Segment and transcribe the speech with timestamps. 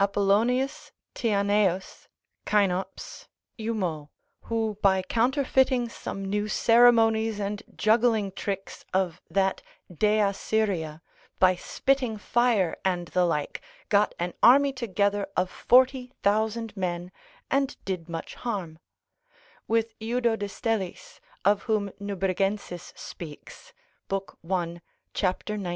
[0.00, 2.08] Apollonius Tianaeus,
[2.44, 4.08] Cynops, Eumo,
[4.40, 9.62] who by counterfeiting some new ceremonies and juggling tricks of that
[9.96, 11.02] Dea Syria,
[11.38, 17.12] by spitting fire, and the like, got an army together of 40,000 men,
[17.48, 18.80] and did much harm:
[19.68, 23.72] with Eudo de stellis, of whom Nubrigensis speaks,
[24.10, 24.36] lib.
[24.42, 24.80] 1.
[25.12, 25.48] cap.
[25.48, 25.66] 19.